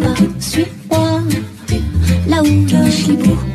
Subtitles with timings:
[0.00, 1.22] je suis suis-moi,
[2.28, 3.51] là où je suis beau.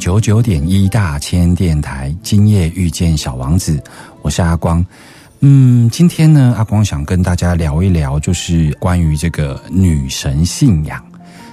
[0.00, 3.78] 九九点一大千电台，今夜遇见小王子，
[4.22, 4.84] 我是阿光。
[5.40, 11.04] 嗯，今天呢，阿光想跟大家聊一聊，就是关于这个女神信仰。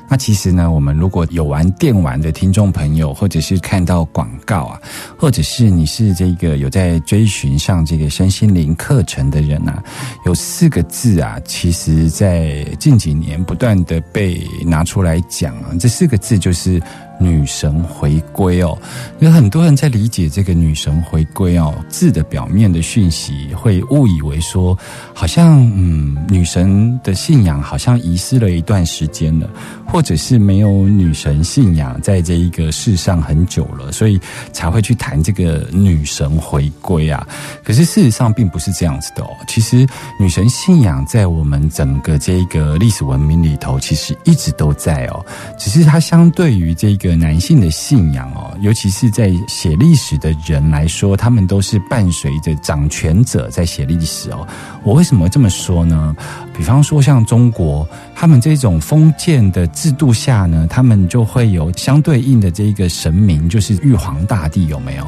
[0.09, 4.80] 那其实呢，我们如果有玩电玩的听众朋友，或者是看到广告啊，
[5.17, 9.84] 或者是你是这个有在追寻上这个身心灵课程的人啊，
[10.26, 16.82] 有四个字啊，其实在近几年不断的被拿出来讲啊，这四个字就是
[17.20, 18.78] 女神回归哦。
[19.20, 24.78] 有很多人在理解这个女神回归哦字的表面的讯息，会误以为说，
[25.14, 29.50] 好像嗯，女神的信仰好像遗失了一段时间了。
[29.90, 34.20] 或者是没有女神信仰在这一个世上很久了，所以
[34.52, 37.26] 才会去谈这个女神回归啊。
[37.64, 39.30] 可是事实上并不是这样子的哦。
[39.48, 39.88] 其实
[40.20, 45.26] 女神信仰在我们整个这个历史文明里头，其实一直都在哦。
[45.58, 54.48] 只是它相对于这个男性的信仰哦，尤其是在写历史的人来说，他们都是伴随着掌权者在写历史哦。
[54.84, 56.16] 我为什么这么说呢？
[56.54, 65.08] 比方说像中国，他们这种封建的制度下呢，他们就会有相对应的这一个神明，就是玉皇大帝，有没有？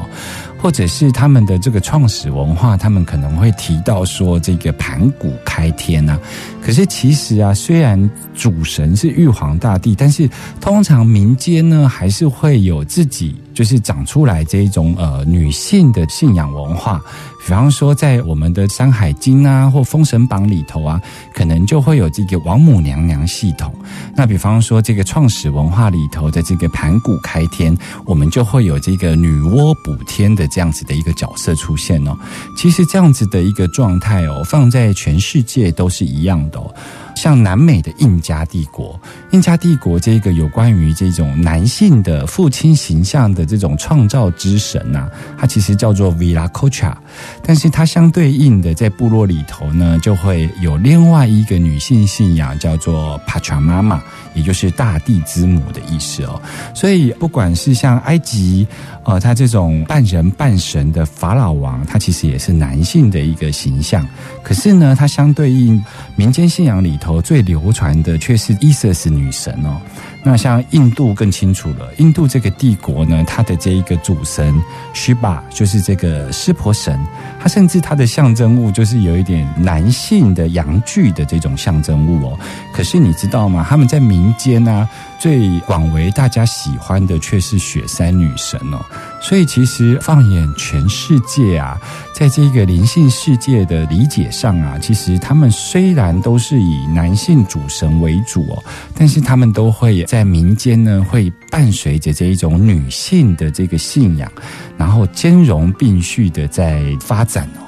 [0.60, 6.18] 或者是他们的这个创始文化，他们可能会提到说这个盘古开天啊。
[6.62, 10.28] 可是其实啊，虽然主神是玉皇大帝，但是
[10.60, 17.02] 通常民间呢还是会有自己就是长出来这一种呃女性的信仰文化。
[17.50, 21.02] 比方说，在我们的《山海经》啊，或《封神榜》里头啊，
[21.34, 23.74] 可能就会有这个王母娘娘系统。
[24.14, 32.16] 那比方说，这个创始文化里头的这个盘古开天，我们就会有这个女娲补天的这样子的一个角色出现哦。
[32.56, 36.72] 其实这样子的一个状态哦，放在全世界都是一样的哦。
[37.20, 38.98] 像南美的印加帝国，
[39.32, 46.94] 印加帝国这个有关于这种男性的父亲形象的这种创造之神呐、啊，它其实叫做 Viracocha，
[47.42, 54.00] 但是它相对应的在部落里头呢，就会有另外一个女性信仰叫做 Pachamama，
[54.32, 56.40] 也就是大地之母的意思哦。
[56.74, 58.66] 所以不管是像埃及，
[59.10, 64.06] 呃，他这种半人半神的法老王，他其实也是男性的一个形象。
[64.40, 65.82] 可是呢，他相对应
[66.14, 69.80] 民间信仰里头最流传的却是伊瑟斯女神哦。
[70.22, 74.54] 那像印度更清楚了，印度这个帝国呢，它的这一个主神
[74.92, 76.98] 须跋就是这个湿婆神，
[77.40, 82.38] 它甚至它的象征物就是有一点男性的阳具的这种象征物哦。
[82.72, 83.66] 可是你知道吗？
[83.68, 84.88] 他们在民间呢、
[85.18, 88.84] 最广为大家喜欢的却是雪山女神哦。
[89.20, 91.78] 所以其实放眼全世界啊，
[92.14, 98.62] 在这个灵性世界的理解上啊，其实他们虽然都是以男性主神为主哦，
[98.94, 104.30] 但是他们都会在民间呢，会伴随着这一种女性的这个信仰，
[104.76, 107.62] 然后兼容并蓄的在发展哦。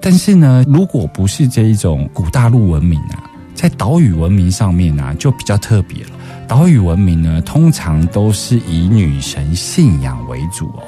[0.00, 6.10] 但是呢，如果不是这一种古大陆文明啊，在岛屿文明上面啊，就比较特别了。
[6.50, 10.82] 岛屿文明呢，通常都是以女神信仰为主哦。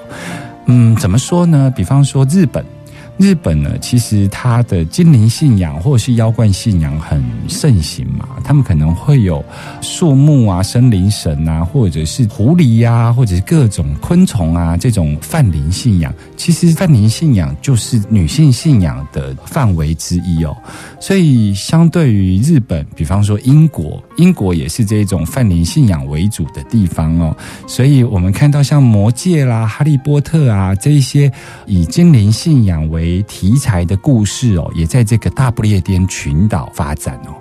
[0.66, 1.72] 嗯，怎么说呢？
[1.76, 2.64] 比方说日本，
[3.16, 8.28] 日本呢，其实它的精灵信仰或者是妖怪信仰很盛行嘛。
[8.42, 9.44] 他们可能会有
[9.80, 16.12] 树木啊、森林神啊，或者是狐狸呀、啊，或者是各种昆虫啊这种泛灵信仰。
[16.36, 20.56] 其实泛灵信仰就是女性信仰的范围之一哦。
[20.98, 24.02] 所以相对于日本，比方说英国。
[24.16, 27.36] 英国也是这种泛灵信仰为主的地方哦，
[27.66, 31.30] 所以我们看到像魔戒啦、哈利波特啊这一些
[31.66, 37.34] 以精灵信仰为题材的故事哦，也在这个大不列颠群岛发展哦。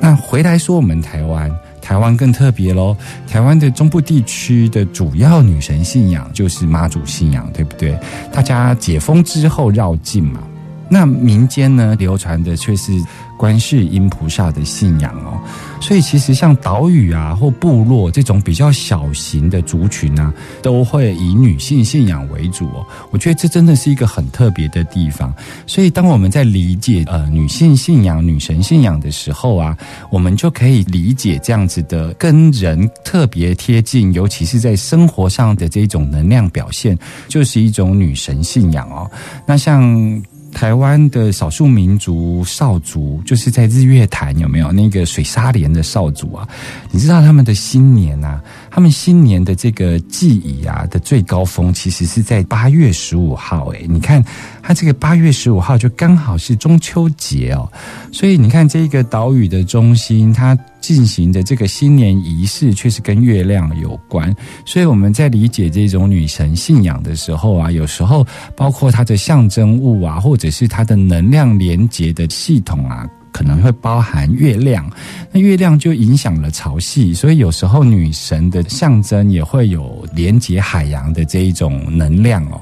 [0.00, 1.50] 那回来说我们台湾。
[1.82, 2.96] 台湾更特别喽，
[3.26, 7.98] 台湾的中部地区的主要女神信仰就是妈祖信仰，对不对？
[8.32, 10.44] 大家解封之后绕境嘛，
[10.92, 12.92] 那民间呢流传的却是。
[13.34, 15.34] 观世音菩萨的信仰哦，
[15.80, 22.86] 所以其实像岛屿啊或部落这种比较小型的族群啊，都会以女性信仰为主哦。
[23.10, 25.34] 我觉得这真的是一个很特别的地方。
[25.66, 29.76] 所以当我们在理解呃女性信仰、女神信仰的时候啊，
[30.08, 36.96] 我们就可以理解这样子的跟人特别贴近，尤其是在生活上的这种能量表现，
[37.26, 39.10] 就是一种女神信仰哦。
[39.44, 40.22] 那像。
[40.52, 46.48] 台湾的少数民族少族，就是在日月潭有没有那个水沙连的少族啊？
[46.90, 48.40] 你知道他们的新年啊，
[48.72, 53.66] 他们新年的这个祭仪啊的最高峰，其实是在八月十五号。
[53.68, 54.24] 诶，你看，
[54.62, 57.70] 它这个八月十五号就刚好是中秋节哦，
[58.10, 60.58] 所以你看这个岛屿的中心，它。
[60.82, 64.34] 进行的这个新年仪式却是跟月亮有关，
[64.66, 68.26] 所以我们在理解这种女神信仰的时候啊，有时候
[68.56, 73.06] 包括它的象征物啊，或者是它的能量连接的系统啊。
[73.32, 74.88] 可能会包含月亮，
[75.32, 82.60] 那月亮就影响了潮汐，所以有时候女神的象征也会有连接海洋的这一种能量哦。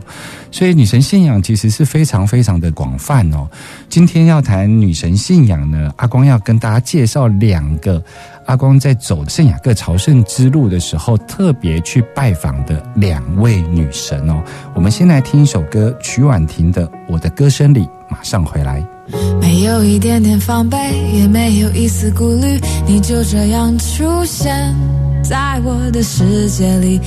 [0.52, 3.49] 所以女神信仰其实是非常非常的广泛哦。
[3.88, 8.02] 今天要谈女神信仰呢，阿光要跟大家介绍两个
[8.46, 14.43] 阿光在走圣雅各朝圣之路的时候特别去拜访的两位女神哦。
[14.75, 19.00] 我们先来听一首歌，曲婉婷的《我的歌声里》，马上回来。
[19.40, 20.76] 没有一点点防备，
[21.14, 24.74] 也没有一丝顾虑，你就这样出现
[25.22, 27.00] 在我的世界里。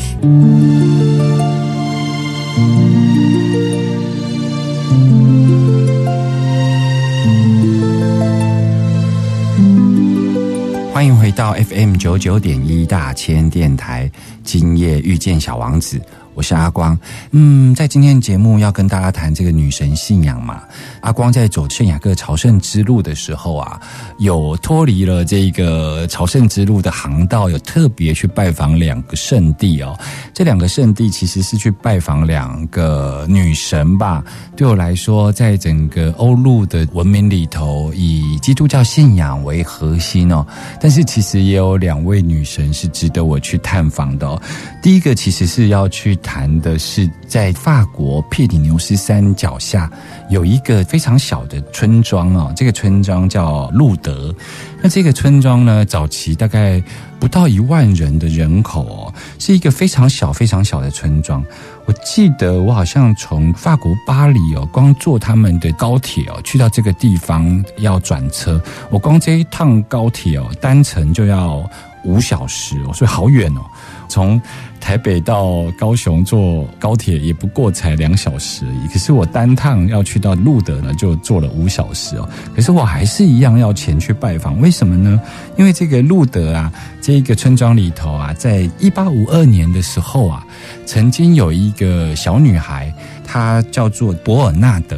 [10.94, 14.10] 欢迎回到 FM 九九点一大千电台，
[14.44, 16.00] 今夜遇见小王子。
[16.36, 16.98] 我是阿光，
[17.30, 20.64] 嗯，在今天节目要跟大家谈这个女神信仰嘛。
[21.02, 23.80] 阿光在走圣雅各朝圣之路的时候啊，
[24.18, 29.96] 有脱离了这个朝圣之路的航道，有特别去拜访两个圣地哦。
[30.34, 34.24] 这两个圣地其实是去拜访两个女神吧。
[34.56, 40.44] 对我来说，在整个欧陆的文明里头，以基督教信仰为核心哦，
[40.82, 44.42] 但是其实也有两位女神是值得我去探访的哦。
[44.82, 46.18] 第一个其实是要去。
[46.24, 49.92] 谈的是在法国佩里牛斯山脚下
[50.30, 54.34] 有一个非常小的村庄哦，这个村庄叫路德。
[54.82, 56.82] 那这个村庄呢，早期大概
[57.20, 61.46] 不到一万人的人口哦，是一个非常小、非常小的村庄。
[61.86, 68.60] 我记得我好像从法国巴黎哦，光坐他们的高铁哦，去到这个地方要转车，
[68.90, 71.70] 我光这一趟高铁哦，单程就要
[72.06, 73.62] 五小时哦，所以好远哦，
[74.08, 74.42] 从。
[74.84, 82.28] 台北到高雄坐高铁也不过才两小时而已，可是我单趟要去到路德呢，就坐了五小时哦。
[82.54, 85.18] 可是我还是一样要前去拜访，为什么呢？
[85.58, 86.70] 因为这个路德啊，
[87.02, 90.46] 这一个村庄里头啊，在一八五二年的时候啊，
[90.86, 92.94] 曾经有一个小女孩，
[93.26, 94.98] 她叫做博尔纳德。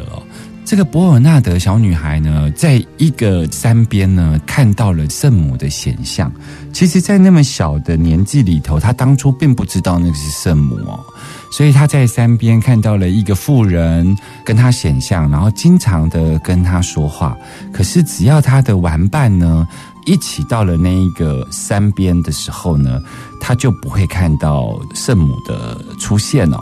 [0.66, 6.30] 这个博尔纳德小女孩呢，在一个山边呢，看到了圣母的显像。
[6.72, 10.98] 其实，在那么小的年纪里头，她当初并不知道那个是圣母哦。
[11.52, 17.36] 所以她在山边看到了一个妇人跟她显像，然后经常的跟她说话。
[17.72, 19.68] 可是，只要她的玩伴呢
[20.04, 23.00] 一起到了那一个山边的时候呢，
[23.40, 26.58] 她就不会看到圣母的出现哦。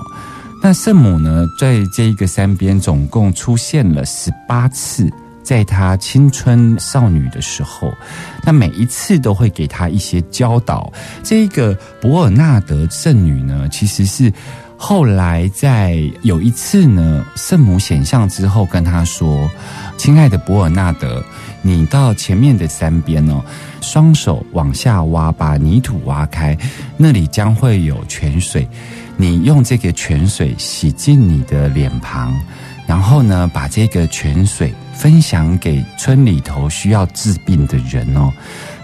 [0.67, 7.93] 那圣母呢，在这一个山边总共出现了十八次，在她青春少女的时候，
[8.47, 10.91] 那每一次都会给她一些教导。
[11.23, 14.33] 这个博尔纳德圣女呢，其实是
[14.75, 19.51] 后来在有一次呢，圣母显像之后，跟她说
[19.99, 21.23] ：“亲爱的博尔纳德，
[21.61, 23.45] 你到前面的山边哦，
[23.83, 26.57] 双手往下挖，把泥土挖开，
[26.97, 28.67] 那里将会有泉水。”
[29.25, 32.39] 你用这个泉水洗净你的脸庞，
[32.87, 38.31] 然后呢，把这个泉水分享给村里头需要治病的人哦。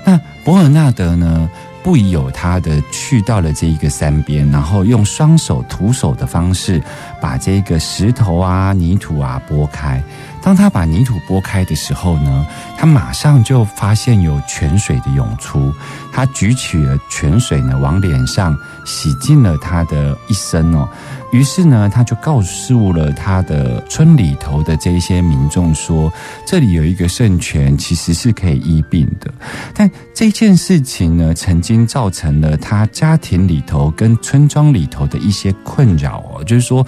[0.03, 1.47] 那博尔纳德呢，
[1.83, 6.83] 不疑有他的去到了这一个山边，然后用双手徒手的方式
[7.21, 10.03] 把这个石头啊、泥土啊拨开。
[10.43, 12.47] 当他把泥土拨开的时候呢，
[12.79, 15.71] 他马上就发现有泉水的涌出。
[16.13, 20.89] 他举起了泉水呢，往脸上洗净了他的一身哦。
[21.31, 26.11] 于是呢，他就告诉了他的村里头的这些民众说，
[26.47, 29.31] 这里有一个圣泉，其实是可以医病的。
[29.75, 36.85] 但这件事情呢，曾经造成了他家庭里头跟村庄里头的一些困扰哦，就是说。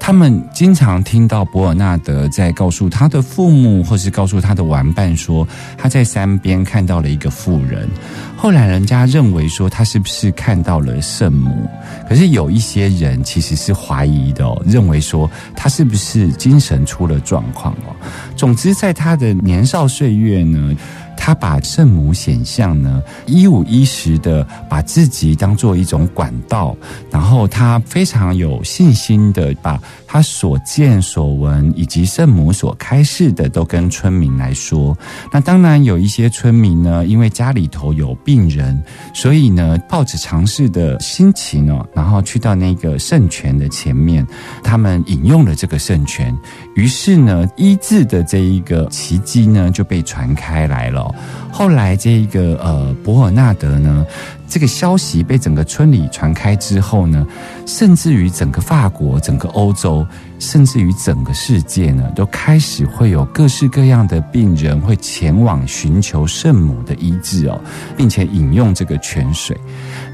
[0.00, 7.88] 他们经常听到伯尔纳德在告诉他的父母，或是告诉他的玩伴说，他在山边看到了一个妇人。
[8.36, 11.68] 后来人家认为说，他是不是看到了圣母？
[12.08, 17.94] 可是有一些人其实是怀疑的哦，认为说他是不是精神出了状况哦。
[18.34, 20.74] 总之，在他的年少岁月呢。
[21.22, 26.74] 他把圣母显像呢一五一十的把自己当做一种管道，
[27.10, 29.78] 然后他非常有信心的把
[30.12, 34.98] 他所见所闻以及圣母所开示的都跟村民来说。
[35.32, 38.82] 那当然有一些村民呢，因为家里头有病人，
[39.14, 44.26] 所以呢抱着尝试的心情哦，然后去到那个圣泉的前面，
[44.64, 46.36] 他们引用了这个圣泉，
[46.74, 51.14] 于是呢医治的这一个奇迹呢就被传开来了。
[51.52, 54.04] 后来，这一个呃，伯尔纳德呢，
[54.50, 57.24] 这个消息被整个村里传开之后呢，
[57.66, 60.04] 甚至于整个法国、整个欧洲，
[60.40, 67.60] 甚至于整个世界呢，都开始会有各式各样的病人会前往寻求圣母的医治哦，
[67.96, 69.56] 并且饮用这个泉水。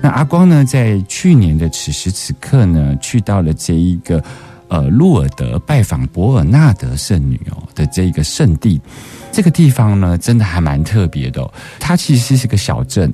[0.03, 4.23] 那阿光呢，在去年的此时此刻呢，去到了这一个
[4.69, 8.81] 呃，路尔德拜访伯尔纳德圣女哦的这个圣地。
[9.33, 11.47] 这个地方呢，真的还蛮特别的。
[11.79, 13.13] 它其实是个小镇，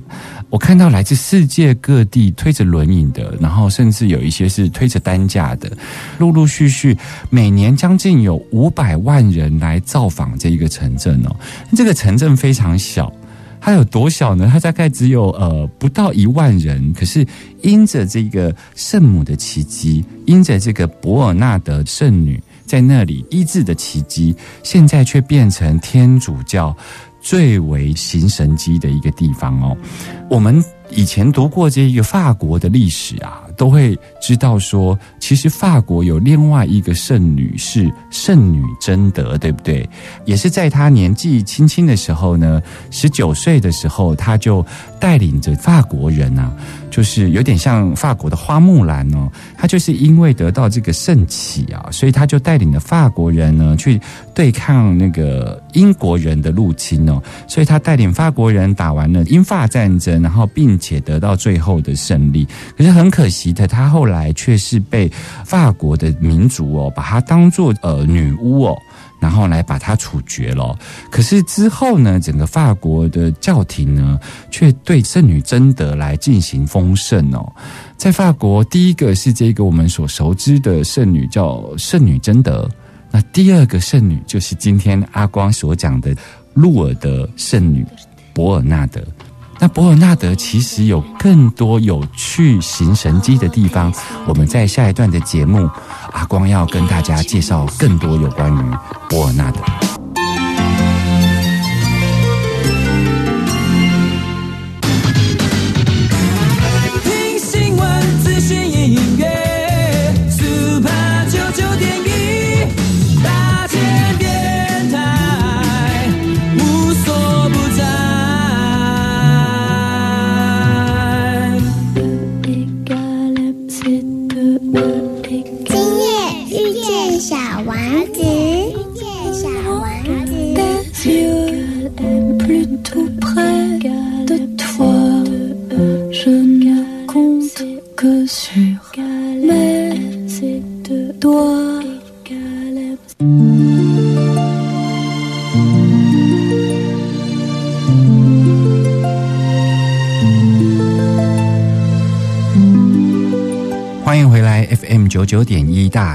[0.49, 5.69] 我看到来自世界各地推着轮椅的，然后甚至有一些是推着担架的，
[6.19, 6.97] 陆陆续续，
[7.29, 11.35] 每年将近有五百万人来造访这一个城镇哦。
[11.75, 13.11] 这个城镇非常小，
[13.65, 14.49] 它有多小呢？
[14.51, 17.25] 它大概只有呃不到一万人，可是
[17.61, 22.43] 因着这个圣母的奇迹，因着这个博尔纳德圣女。
[22.65, 26.75] 在那里医治的奇迹，现在却变成天主教
[27.21, 29.77] 最为行神机的一个地方哦。
[30.29, 33.43] 我们以前读过这一个法国的历史啊。
[33.57, 39.87] 都会知道说，其实法国有另外一个圣女是圣女贞德，对不对？
[40.25, 44.65] 也是在她年纪轻轻的时候呢，十九岁的时候，她就
[44.99, 46.51] 带领着法国人啊，
[46.89, 49.29] 就是有点像法国的花木兰哦。
[49.57, 53.99] 她就是因为得到这个圣启啊，所以她就带领着法国人呢去
[54.33, 57.21] 对抗那个英国人的入侵哦。
[57.47, 62.47] 所以她带领法国人打完了英法战争，然后并且得到最后的胜利。
[62.77, 63.42] 可是很可惜。
[63.43, 65.11] 吉特，他后来却是被
[65.43, 68.77] 法国的民族哦，把她当做呃女巫哦，
[69.19, 70.73] 然后来把她处决了。
[71.11, 74.17] 可是之后呢，整个法国的教廷呢，
[74.49, 77.51] 却对圣女贞德来进行封圣哦。
[77.97, 82.69] 在法国，第一个是这个我们所熟知的圣女，叫圣女贞德。
[83.11, 86.15] 那第二个圣女就是今天阿光所讲的
[86.53, 87.85] 路尔的圣女
[88.33, 89.01] 博尔纳德。
[89.63, 93.93] 那博尔纳德其实有更多有趣行神机的地方，
[94.27, 95.69] 我们在下一段的节目，
[96.11, 98.61] 阿光要跟大家介绍更多有关于
[99.09, 99.61] 博尔纳德。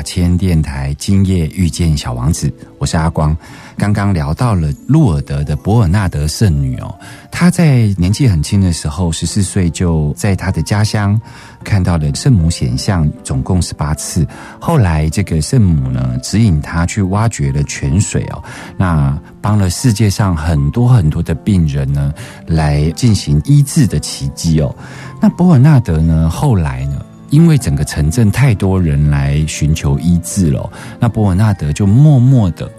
[0.08, 3.36] 千电台，今夜遇见小王子，我是阿光。
[3.76, 6.98] 刚刚聊到了路尔德的伯尔纳德圣女哦，
[7.30, 11.20] 她在年纪很轻的时候，十四岁就在她的家乡
[11.62, 14.26] 看到了圣母显像，总共是八次。
[14.58, 18.42] 后来这个圣母呢，指引她去挖掘了泉水哦，
[18.78, 22.14] 那帮了世界上很多很多的病人呢，
[22.46, 24.74] 来进行医治的奇迹哦。
[25.20, 26.97] 那伯尔纳德呢，后来呢？
[27.30, 32.70] 因为整个城镇太多人来寻求医治了，那伯尔纳德就默默的。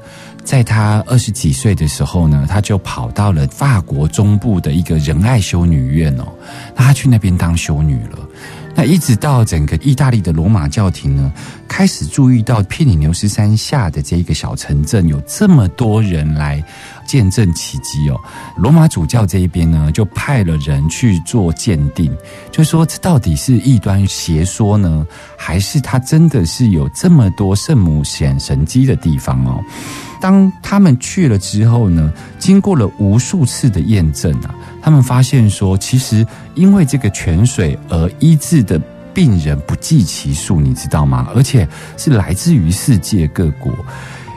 [0.44, 6.24] 在他二十几岁的时候呢，他就跑到了法国中部的一个仁爱修女院哦，
[6.76, 8.18] 那他去那边当修女了。
[8.80, 11.30] 那一直到整个意大利的罗马教廷呢，
[11.68, 16.64] 开始注意到皮里牛斯山下的这一个小城镇有这么多人来
[17.06, 18.18] 见证奇迹哦。
[18.56, 22.10] 罗马主教这一边呢，就派了人去做鉴定，
[22.54, 25.06] 就说这到底是异端邪说呢，
[25.38, 29.62] 还是他真的是有这么多圣母显神迹的地方哦？
[30.20, 38.80] 当他们去了之后呢，经过了无数次的验证啊，他们发现说，其实因为这个泉水而医治的
[39.14, 41.28] 病人不计其数，你知道吗？
[41.36, 43.74] 而且是来自于世界各国。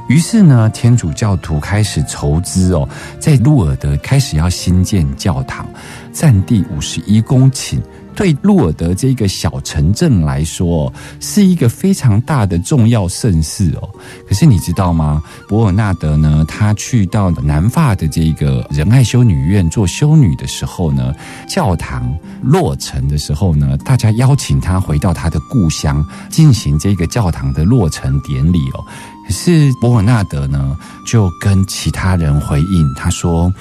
[0.09, 5.67] 于是呢，天主教徒开始筹资哦，在路尔德开始要新建教堂，
[6.13, 7.79] 占地五十一公顷。
[8.15, 13.89] 对路尔德这个小城镇来说，是一个非常大的重要盛事哦。
[14.29, 15.23] 可是你知道吗？
[15.49, 21.15] 伯尔纳德呢，他去到南法的这个仁爱修女院做修女的时候呢，
[21.49, 28.85] 教堂落成的时候呢，大家邀请他回到他的故乡进行这个教堂的落成典礼哦。
[29.27, 30.77] 可是伯尔纳德呢，
[31.07, 33.53] 就跟其他人回应，他说：“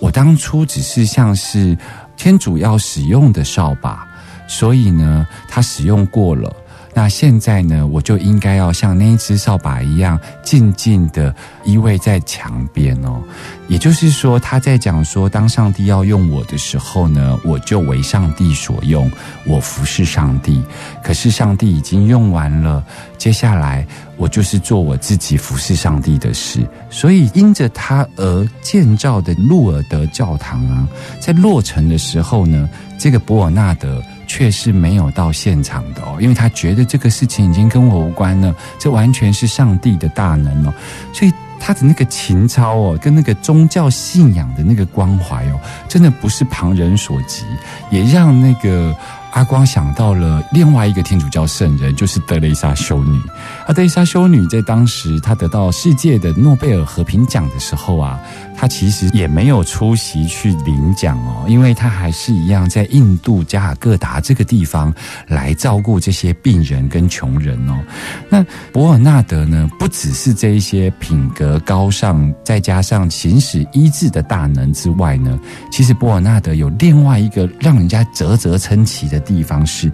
[0.00, 1.76] 我当初只是像是。”
[2.22, 4.06] 天主要使用的扫把，
[4.46, 6.54] 所以呢，他使用过了。
[7.00, 13.22] 那现在呢，我就应该要像那一只扫把一样，静静的依偎在墙边哦。
[13.68, 19.10] 也就是说，他在讲说，当上帝要用我的时候呢，我就为上帝所用，
[19.46, 20.62] 我服侍上帝。
[21.02, 22.84] 可是上帝已经用完了，
[23.16, 23.86] 接下来
[24.18, 26.60] 我就是做我自己服侍上帝的事。
[26.90, 30.86] 所以，因着他而建造的路尔德教堂啊，
[31.18, 34.02] 在落成的时候呢，这个博尔纳德。
[34.30, 40.72] 却是没有到现场的哦，因为他觉得这个事情已经跟我无关了，这完全是上帝的大能哦，
[41.12, 47.44] 所以他的那个情操哦，跟那个宗教信仰的那个关怀哦，真的不是旁人所及，
[47.90, 48.94] 也让那个。
[49.32, 53.16] 阿光想到了另外一个天主教圣人，就是德雷莎修女。
[53.64, 58.18] 而德雷莎修女在当时她得到世界的诺贝尔和平奖的时候啊，
[58.60, 64.94] 他其实也没有出席去领奖哦，因为他还是一样在印度加尔各答这个地方
[65.26, 67.82] 来照顾这些病人跟穷人哦。
[68.28, 75.40] 那伯尔纳德呢，不只是这一些品格高尚，再加上行使医治的大能之外呢，
[75.72, 79.18] 其实伯尔纳德有另外一个让人家啧啧称奇的。
[79.20, 79.90] 地方是，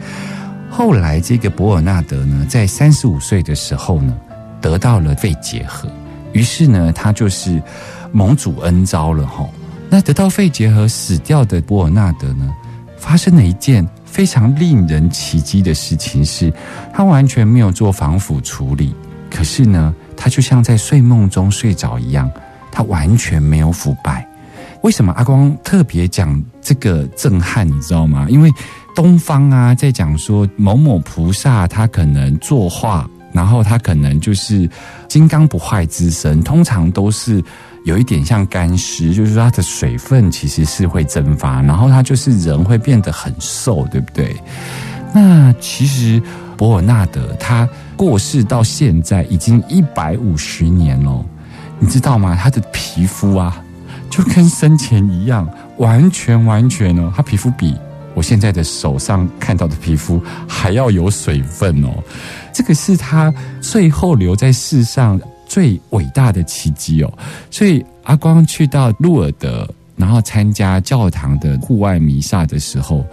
[0.70, 4.16] 后来这个伯尔纳德呢，在三十五岁的时候呢，
[4.60, 5.88] 得到了肺结核，
[6.36, 7.62] 于是呢，他就是
[8.12, 9.48] 蒙主恩招了哈。
[9.88, 12.54] 那得到肺结核死掉的伯尔纳德呢，
[12.98, 16.52] 发生了一件非常令人奇迹的事情，是
[16.92, 18.94] 他完全没有做防腐处理，
[19.30, 22.30] 可是呢，他就像在睡梦中睡着一样，
[22.70, 24.28] 他完全没有腐败。
[24.82, 27.66] 为什么阿光特别讲这个震撼？
[27.66, 28.26] 你知道吗？
[28.28, 28.52] 因为
[28.94, 34.68] 东方啊，在讲说某某菩萨，他可能作画，然后他可能就是
[35.06, 37.44] 金刚不坏之身，通常都是
[37.84, 44.34] 有一点像干尸，就是说他的水分其实是会蒸发，然后他就是人会变得很瘦，对不对？
[45.14, 46.20] 那其实
[46.56, 51.24] 伯尔纳德他过世到现在已经一百五十年了，
[51.78, 52.34] 你知道吗？
[52.34, 53.62] 他的皮肤啊，
[54.08, 57.76] 就跟生前一样，完全完全哦，他皮肤比。
[58.14, 60.18] 我现在的手上看到的皮肤
[60.48, 62.02] 还要有水分哦，
[62.56, 67.12] 这个是他最后留在世上最伟大的奇迹哦。
[67.50, 73.04] 所以阿光去到鹿尔德，然后参加教堂的户外弥撒的时候，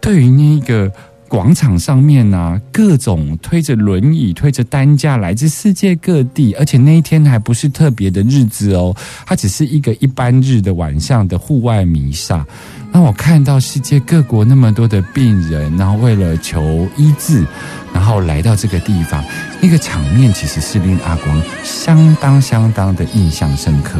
[0.00, 0.88] 对于那个
[1.26, 8.94] 广场上面呢，各种推着轮椅、推着担架来自世界各地，而且那一天还不是特别的日子哦，
[9.26, 12.46] 它只是一个一般日的晚上的户外弥撒。
[12.94, 17.44] 让我看到世界各国那么多的病人，然后为了求医治，
[17.92, 19.24] 然后来到这个地方，
[19.60, 23.98] 那个场面其实是令阿光相当相当的印象深刻。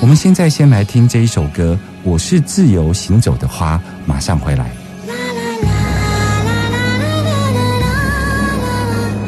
[0.00, 4.68] 我们现在先来听这一首歌，《我是自由行走的花》，马上回来。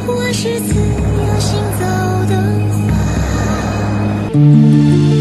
[0.09, 1.87] 我是自由行走
[2.29, 2.35] 的
[5.12, 5.15] 花。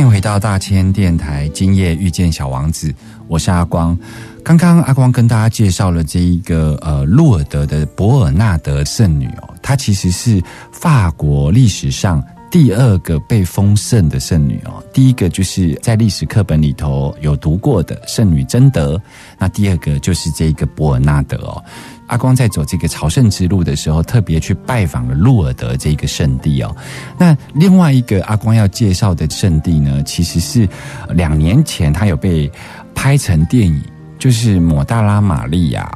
[0.00, 2.90] 欢迎回到大千电台，今夜遇见小王子，
[3.28, 3.94] 我是阿光。
[4.42, 14.82] 刚刚阿光跟大家介绍了这一个呃，洛尔德的博尔纳德圣女哦，她其实是法国历史上第二个被封圣的圣女哦。
[14.92, 19.00] 第一个就是在历史课本里头有读过的圣女贞德，
[19.38, 21.62] 那第二个就是这个伯尔纳德哦。
[22.08, 26.76] 阿光在走这个朝圣之路的时候，特别去拜访了路尔德这个圣地哦。
[27.16, 30.68] 那另外一个阿光要介绍的圣地呢，其实是
[31.10, 32.50] 两年前他有被
[32.96, 33.80] 拍成电影，
[34.18, 35.88] 就是抹大拉玛利亚。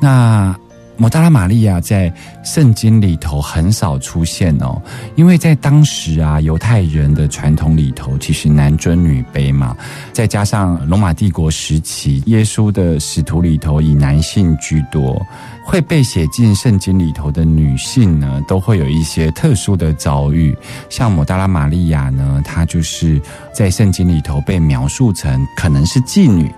[0.00, 0.56] 那
[1.00, 2.12] 抹大拉玛利亚在
[2.44, 4.78] 圣经里头很少出现哦，
[5.16, 9.74] 因为在当时啊，犹太人的传统里头，其实男尊女卑嘛，
[10.12, 15.26] 再加上罗马帝国时期，耶稣的使徒里头以男性居多，
[15.64, 20.54] 会被写进圣经里头的女性呢，都会有一些特殊的遭遇。
[20.90, 23.18] 像抹大拉玛利亚呢，她就是
[23.54, 26.52] 在圣经里头被描述成可能是妓女。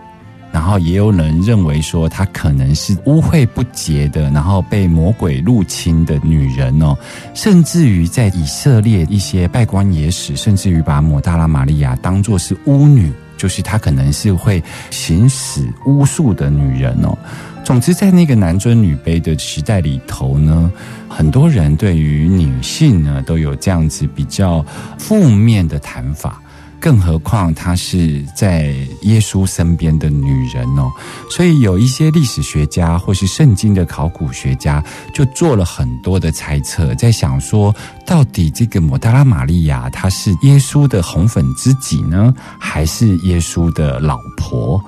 [0.52, 6.94] 然后也有人认为说，她可能是污秽不洁的，然后被魔鬼入侵的女人哦。
[7.34, 17.16] 甚至于在以色列一些拜官野史，甚至于把抹大拉玛利亚当作是巫女，就是她可能是会行使巫术的女人哦。
[17.64, 20.70] 总之，在那个男尊女卑的时代里头呢，
[21.08, 24.62] 很多人对于女性呢都有这样子比较
[24.98, 26.42] 负面的谈法。
[26.82, 30.90] 更何况她是在耶稣身边的女人哦，
[31.30, 34.82] 所以有一些历史学家或是圣经的考古学家
[35.14, 37.72] 就做了很多的猜测，在想说，
[38.04, 44.82] 到底这个抹大拉玛利亚她是耶稣的红粉知己呢，还是耶稣的老婆？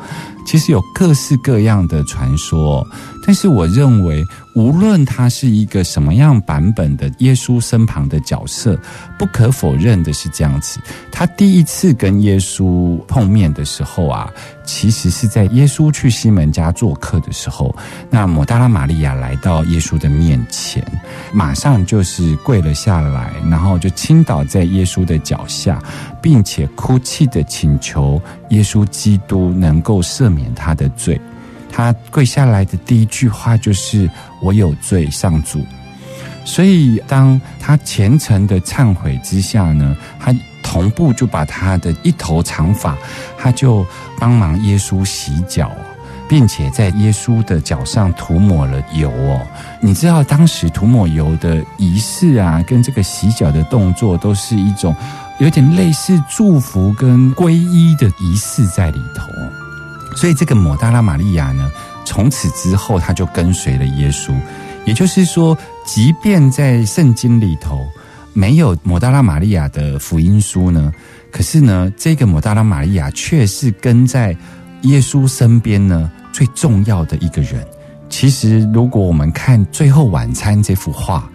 [0.45, 2.87] 其实有各式各样的传说，
[3.27, 4.23] 但是我认为，
[4.55, 8.79] 无论他是一个什么样版本的耶稣身旁的角色，
[9.19, 10.79] 不可否认的是这样子：
[11.11, 14.31] 他第一次跟耶稣碰面的时候啊，
[14.65, 17.75] 其实是在耶稣去西门家做客的时候，
[18.11, 20.85] 那抹大拉玛利亚来到耶稣的面前，
[21.33, 25.83] 马上就是跪了下来，然后就倾倒在耶稣的脚下，
[26.21, 31.19] 并且哭泣的请求耶稣基督能够赦免他的罪。
[31.75, 34.09] 他跪下来的第一句话就是
[34.41, 35.67] “我有罪，上主”。
[36.47, 40.33] 所以，当他虔诚的忏悔之下呢，他
[40.63, 42.97] 同步就把他的一头长发，
[43.37, 43.85] 他就
[44.21, 45.73] 帮忙耶稣洗脚，
[46.29, 49.41] 并且在耶稣的脚上涂抹了油哦。
[49.81, 54.95] 你知道当时涂抹油的仪式啊，跟这个洗脚的动作，都是一种
[55.41, 59.25] 有点类似祝福跟皈依的仪式在里头。
[60.15, 61.71] 所以，这个抹大拉玛利亚呢，
[62.05, 64.33] 从此之后，他就跟随了耶稣。
[64.85, 67.87] 也就是说，即便在圣经里头
[68.33, 70.93] 没有抹大拉玛利亚的福音书呢，
[71.31, 74.37] 可是呢，这个抹大拉玛利亚却是跟在
[74.83, 77.67] 耶稣身边呢最重要的一个人。
[78.11, 81.29] 其实，如果我们看《最后晚餐》这幅画，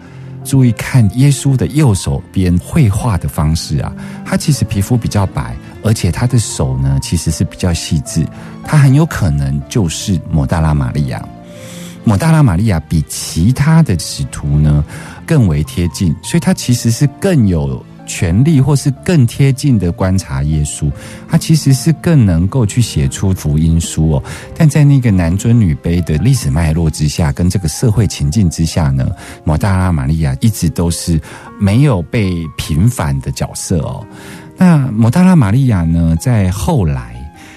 [0.44, 3.92] 注意看耶稣的右手边绘画的方式啊，
[4.24, 8.26] 他其实皮肤比较白，而且他的手呢其实是比较细致，
[8.64, 11.22] 他很有可能就是抹大拉玛利亚。
[12.02, 14.84] 抹大拉玛利亚比其他的使徒呢
[15.26, 20.90] 更为贴近，所以他其实是更有权力，或是更贴近的观察耶稣。
[21.28, 24.22] 他其实是更能够去写出福音书哦。
[24.56, 29.06] 但在那个男尊女卑的历史脉络之下，跟这个社会情境之下呢，
[29.44, 31.20] 抹大拉玛利亚一直都是
[31.60, 34.04] 没有被平反的角色哦。
[34.60, 37.16] 那抹大拉玛利亚呢，在后来。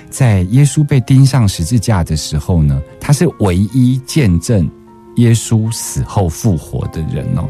[0.10, 4.70] 在耶稣被钉上十字架的时候呢，他是唯一见证
[5.16, 7.50] 耶稣死后复活的人哦。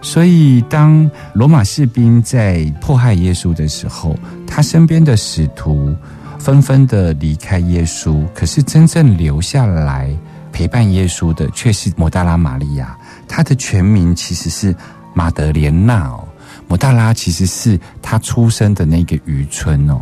[0.00, 5.92] 所以，当罗马士兵在迫害耶稣的时候，他身边的使徒
[6.38, 10.08] 纷纷的离开耶稣，可是真正留下来
[10.52, 12.96] 陪伴耶稣的却是摩大拉玛利亚。
[13.26, 14.72] 她的全名其实是
[15.14, 16.28] 马德莲娜哦。
[16.68, 20.00] 摩大拉其实是他出生的那个渔村哦。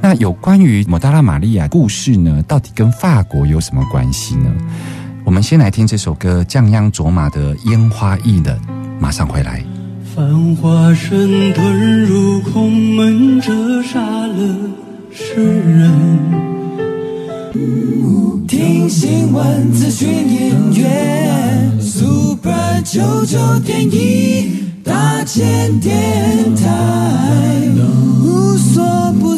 [0.00, 2.42] 那有关于抹大拉玛利亚故事呢？
[2.46, 4.52] 到底跟法国有什么关系呢？
[5.24, 8.54] 我们先来听这首歌《降央卓玛的烟花易冷》，
[9.00, 9.64] 马上回来。
[10.14, 11.18] 繁华声
[11.54, 13.50] 遁入空门，折
[13.80, 14.70] 煞了
[15.10, 15.90] 世人。
[18.46, 24.63] 听新闻，资讯音乐，Super 九九点一。
[24.84, 27.34] 大千电台。
[28.22, 29.33] 无所不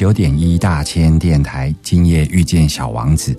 [0.00, 3.36] 九点一大千电台，今夜遇见小王子。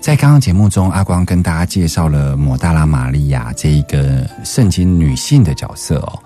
[0.00, 6.18] 在刚刚节目中，阿光跟大家介绍了抹大拉玛利亚这一个圣经女性的角色哦。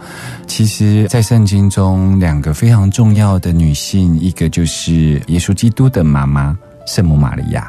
[0.46, 7.68] 其实，在圣经中，两个非常重要的女性，一个就是耶稣基督的妈妈圣母玛利亚，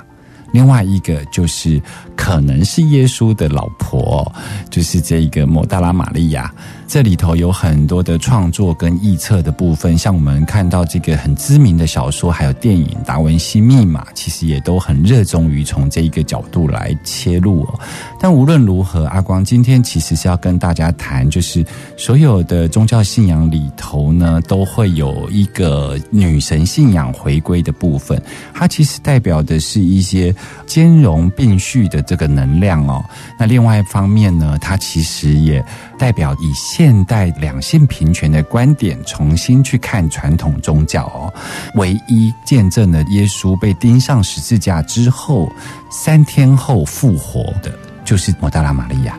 [0.52, 1.82] 另外一个就是
[2.15, 4.32] 可能是耶稣的老婆，
[4.69, 6.54] 就是这一个抹大拉玛利亚。
[6.88, 17.80] 这里头有很多的创作跟臆测的部分，像我们看到这个很知名的小说，还有电影《达文西密码》，其实也都很热衷于从这一个角度来切入哦。
[18.19, 21.65] 但无论如何，阿光今天其实是要跟大家谈，就是
[21.98, 28.22] 所有的宗教信仰里头呢，都会有一个女神信仰回归的部分，
[28.54, 30.34] 它其实代表的是一些
[30.67, 33.04] 兼容并蓄的这个能量哦。
[33.39, 35.63] 那另外一方面呢，它其实也
[36.03, 41.33] 代表以现代两性平权的观点重新去看传统宗教哦。
[41.75, 45.49] 唯一见证了耶稣被钉上十字架之后
[45.89, 49.17] 三天后复活的，就是摩达拉玛利亚。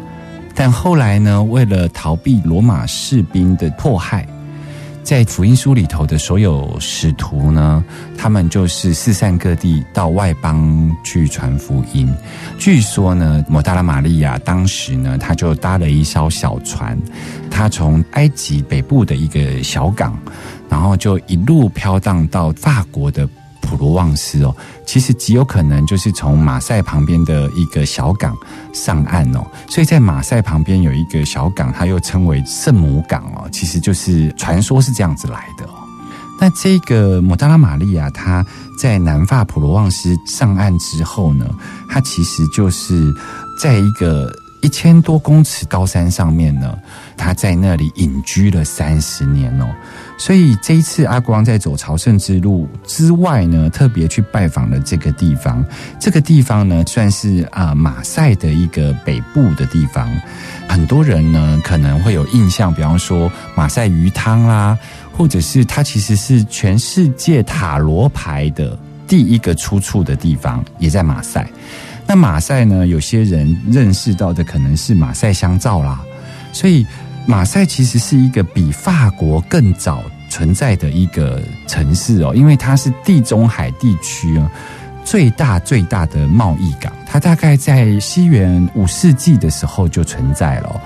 [0.54, 4.28] 但后来呢，为了逃避罗马士兵的迫害，
[5.04, 7.84] 在福音书里头的所有使徒呢，
[8.16, 12.10] 他们就是四散各地到外邦去传福音。
[12.58, 16.98] 据说呢，抹大拉玛利亚当时呢，他就搭了一艘小船，
[17.50, 20.18] 他从埃及北部的一个小港，
[20.70, 23.28] 然后就一路飘荡到法国的
[23.60, 24.56] 普罗旺斯哦。
[24.86, 28.36] 其实极有可能就是从马赛旁边的一个小港
[28.72, 29.46] 上岸哦。
[29.68, 33.48] 所以在马赛旁边有一个小港，它又称为圣母港哦。
[33.52, 35.74] 其实就是传说是这样子来的哦。
[36.40, 38.44] 那这个抹大拉玛利亚，她
[38.78, 41.46] 在南法普罗旺斯上岸之后呢，
[41.88, 43.14] 她其实就是
[43.60, 46.76] 在一个一千多公尺高山上面呢，
[47.16, 49.66] 她在那里隐居了三十年哦。
[50.24, 55.62] 所以这一次阿光在走朝圣之路之外呢，特别去拜访了这个地方。
[56.00, 60.10] 这个地方呢，算是啊马赛的一个北部的地方。
[60.66, 64.78] 很多人呢可能会有印象，比方说马赛鱼汤啦，
[65.12, 71.46] 或者是它其实是全世界塔罗牌的第一个出处的地方，也在马赛。
[72.06, 76.00] 那马赛呢，有些人认识到的可能是马赛香皂啦，
[76.50, 76.87] 所以
[77.26, 80.02] 马赛其实是一个比法国更早
[80.34, 84.50] 存在的一个城市哦，因为它是地中海地区啊
[85.04, 90.80] 最大最大的贸易港，它大概在西元五世纪的时候就存在了。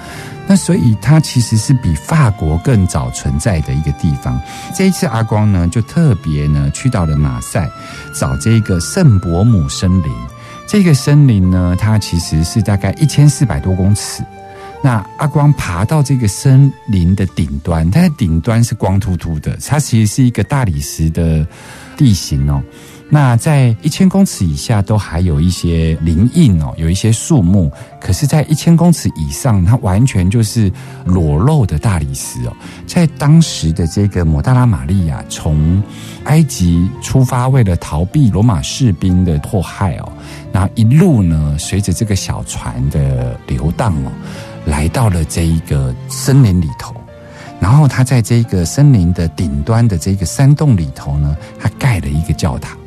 [0.46, 4.38] 那所以它其实是比法国更早存在的一个地方。
[4.74, 7.66] 这一次阿光呢，就特别呢去到了马赛，
[8.14, 10.12] 找这个圣伯母森林。
[10.66, 14.22] 这个森林呢，它其实是大概一千四百多公尺。
[14.82, 21.46] 那阿光爬到这个森林的顶端，它的顶端是光秃秃的，它其实是一个大理石的
[21.96, 22.62] 地形哦。
[23.10, 30.70] 那在一千公尺以下都还有一些林荫哦，有一些树木，可是，在一千公尺以上，它完全就是
[31.06, 32.54] 裸露的大理石哦。
[32.86, 35.82] 在当时的这个摩大拉玛利亚从
[36.24, 40.12] 埃及出发，为了逃避罗马士兵的迫害哦，
[40.52, 44.12] 然后一路呢，随着这个小船的流荡哦，
[44.68, 46.94] 来到了这一个森林里头。
[47.60, 52.78] 然后他在这个森林的顶端的这个山洞里头呢，他盖了一个教堂。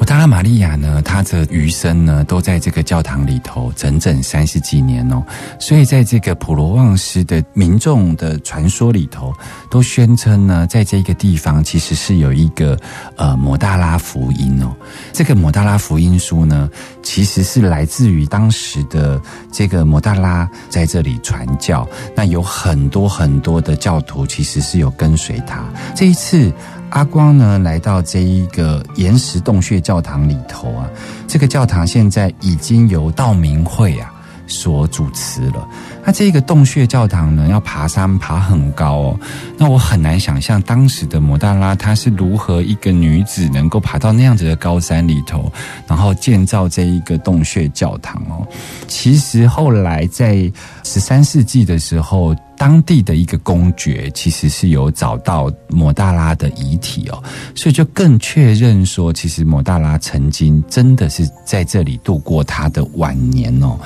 [0.00, 5.22] 抹大拉玛利亚呢，他的余生呢，都在这个教堂里头整整三十几年哦。
[5.58, 9.30] 所以在这个普罗旺斯的民众的传说里头，
[9.70, 12.80] 都宣称呢，在这个地方其实是有一个
[13.16, 14.74] 呃摩大拉福音哦。
[15.12, 16.70] 这个摩大拉福音书呢，
[17.02, 19.20] 其实是来自于当时的
[19.52, 21.86] 这个摩大拉在这里传教，
[22.16, 25.62] 那有很多很多的教徒其实是有跟随他。
[25.94, 26.50] 这一次。
[26.90, 30.88] 阿光呢，来到这一个岩石洞穴教堂里头啊，
[31.26, 34.12] 这个教堂现在已经由道明会啊
[34.46, 35.66] 所主持了。
[36.04, 39.20] 那这个洞穴教堂呢，要爬山爬很高哦。
[39.56, 45.50] 那我很难想象当时的摩大拉她是如何一个女子能够爬到那样子的高山里头，
[45.86, 48.44] 然后建造这一个洞穴教堂哦。
[48.88, 50.50] 其实后来在
[50.82, 52.34] 十三世纪的时候。
[52.60, 63.78] 当地的一个公爵其实是有找到抹大拉的遗体哦，所以就更确认说，其实抹大拉曾经真的是在这里度过他的晚年哦。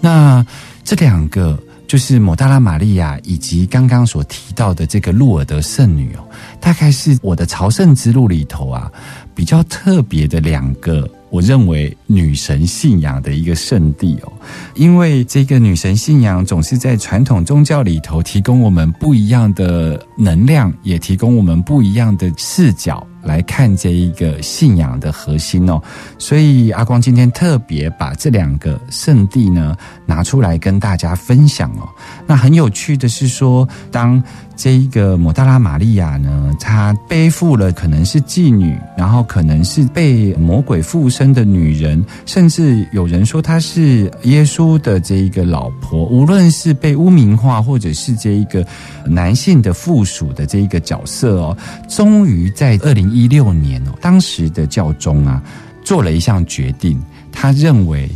[0.00, 0.42] 那
[0.84, 6.24] 这两个就是抹大拉玛利亚以及刚刚所提到的这个路尔德圣女哦，
[6.58, 8.90] 大概是我的朝圣之路里头啊
[9.34, 11.06] 比较特别的两个。
[11.34, 14.32] 我认为女神信仰的一个圣地哦，
[14.76, 23.04] 因为这个女神信仰总是在传统宗教里头提供我们不一样的能量，也提供我们不一样的视角。
[23.24, 25.80] 来看这一个信仰的核心哦，
[26.18, 31.88] 所以阿光今天特别把这两个圣地呢拿出来跟大家分享哦。
[32.26, 34.22] 那很有趣的是说，当
[34.56, 46.04] 这一个抹大拉玛利亚呢，她背负了可能是妓女，然后可能是被魔鬼附身的女人，甚至有人说她是耶稣的这一个老婆。
[46.04, 48.64] 无论是被污名化，或者是这一个
[49.04, 51.56] 男性的附属的这一个角色哦，
[51.88, 55.42] 终于在二零一六年哦，当时的教宗啊
[55.82, 58.08] 做了一项决定，他认为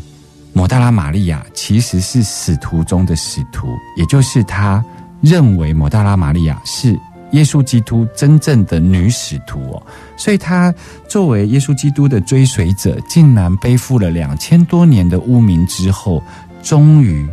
[0.52, 4.84] 抹大拉玛利亚其实是使徒中的使徒，也就是他。
[5.20, 6.98] 认为摩大拉玛利亚是
[7.32, 9.82] 耶稣基督真正的女使徒哦，
[10.16, 10.72] 所以她
[11.06, 16.22] 作为耶稣基督的追随者，竟然背负了两千多年的污名之后，
[16.62, 17.28] 终于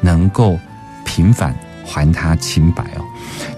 [0.00, 0.56] 能够
[1.04, 1.52] 平反，
[1.84, 3.04] 还她清白哦。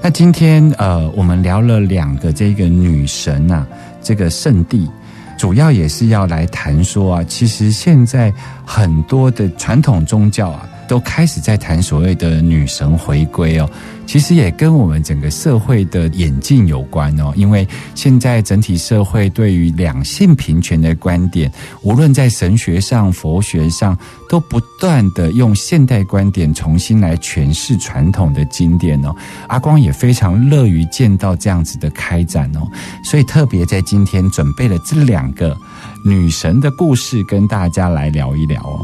[0.00, 3.66] 那今天呃，我们聊了两个这个女神啊，
[4.00, 4.90] 这个圣地，
[5.36, 8.32] 主要也是要来谈说啊，其实现在
[8.64, 10.66] 很多的传统宗教啊。
[10.88, 13.68] 都开始在谈所谓的女神回归哦，
[14.06, 17.32] 其实也跟我们整个社会的演进有关哦。
[17.34, 21.50] 因为现在整体社会对于两性平权的观点，
[21.82, 23.96] 无论在神学上、佛学上，
[24.28, 29.14] 都不断的用现代观点重新来诠释传统的经典哦。
[29.48, 32.60] 阿光也非常乐于见到这样子的开展哦，
[33.04, 35.56] 所以特别在今天准备了这两个
[36.04, 38.80] 女神的故事，跟大家来聊一聊哦。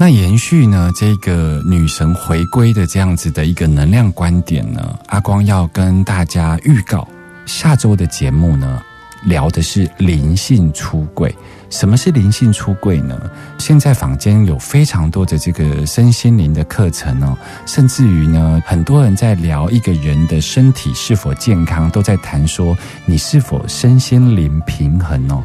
[0.00, 7.06] 那延续呢，这个女神回归的这样子的一个能量观点呢，阿光要跟大家预告，
[7.46, 8.80] 下周的节目呢，
[9.24, 11.34] 聊的是灵性出柜。
[11.70, 13.30] 什么是灵性出柜呢？
[13.58, 25.44] 现在坊间有非常多的这个身心灵的课程哦，甚至于呢，很多人在聊一个人的身体是否健康，都在谈说你是否身心灵平衡哦。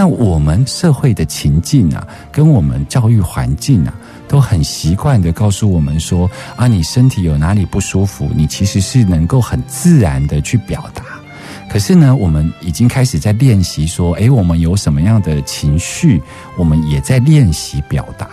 [0.00, 3.92] 那我们社会的情境啊，跟我们教育环境啊，
[4.26, 11.04] 都很习惯的告诉我们说啊，你身体有哪里不舒服，你其实是能够很自然的去表达。
[11.68, 16.18] 可是呢，我们已经开始在练习说，诶，我们有什么样的情绪，
[16.56, 18.26] 我们也在练习表达。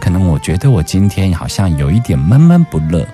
[0.00, 3.06] 可能我觉得我今天好像有一点闷闷不乐，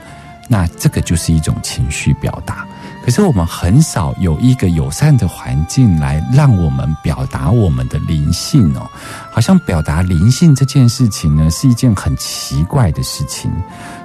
[0.49, 2.67] 那这个就是一种情绪表达。
[3.09, 8.87] 可是我们很少有一个友善的环境来让我们表达我们的灵性哦，
[9.33, 13.51] 好像表达灵性这件事情呢是一件很奇怪的事情。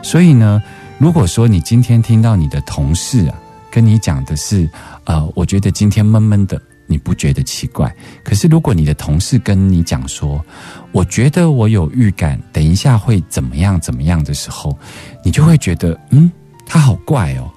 [0.02, 0.64] 所以呢，
[1.00, 3.36] 如果说你今天听到你的同事啊
[3.70, 4.70] 跟你讲的是，
[5.04, 7.94] 呃，我觉得今天闷闷的，你不觉得奇怪？
[8.24, 10.42] 可是如果你的同事跟你讲说，
[10.94, 14.74] 我觉得我有预感，等一下会怎么样怎么样的时候，
[15.26, 16.32] 你就会觉得，嗯，
[16.66, 17.52] 他好怪哦。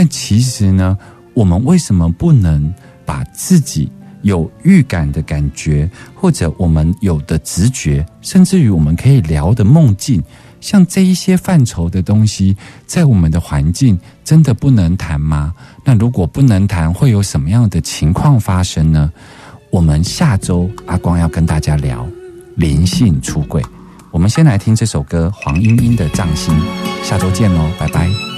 [0.00, 0.96] 但其实呢，
[1.34, 2.72] 我们为什么不能
[3.04, 10.24] 把自己有预感的感觉，或者我们有的直觉，甚至于我们可以聊的梦境，
[10.58, 15.52] 像这一些范畴的东西，在我们的环境真的不能谈吗？
[15.84, 19.12] 那如果不能谈，会有什么样的情况发生呢？
[19.70, 22.08] 我们下周阿光要跟大家聊
[22.56, 23.62] 灵性出柜。
[24.10, 26.54] 我们先来听这首歌，黄莺莺的《藏心》。
[27.06, 28.29] 下周见喽，拜拜。